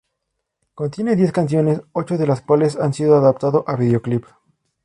[0.73, 4.25] Contiene diez canciones, ocho de las cuales han sido adaptado a videoclip.